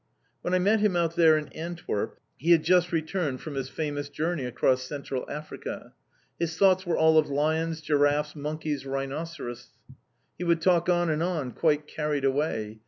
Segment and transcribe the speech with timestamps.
[0.41, 4.09] When I met him out there in Antwerp, he had just returned from his famous
[4.09, 5.93] journey across Central Africa.
[6.39, 9.75] His thoughts were all of lions, giraffes, monkeys, rhinoceros.
[10.39, 12.79] He would talk on and on, quite carried away.